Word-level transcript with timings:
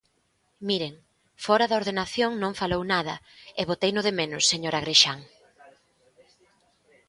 Miren, 0.69 0.93
fóra 1.45 1.65
da 1.69 1.79
ordenación 1.81 2.31
non 2.43 2.53
falou 2.61 2.81
nada, 2.93 3.15
e 3.59 3.61
boteino 3.69 4.01
de 4.07 4.13
menos, 4.19 4.43
señor 4.51 4.73
Agrexán. 4.75 5.19